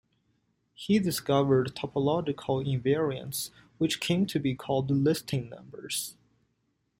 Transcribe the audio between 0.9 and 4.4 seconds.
discovered topological invariants which came to